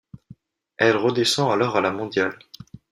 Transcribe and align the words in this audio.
Elle 0.77 0.97
redescend 0.97 1.51
alors 1.51 1.77
à 1.77 1.81
la 1.81 1.91
mondiale. 1.91 2.39